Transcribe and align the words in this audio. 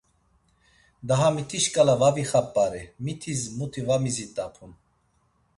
Daha 1.07 1.27
miti 1.35 1.59
şǩala 1.63 1.95
va 2.01 2.09
vixap̌ari, 2.15 2.83
mitis 3.03 3.41
muti 3.57 3.81
va 3.87 3.95
mizit̆apun. 4.03 4.71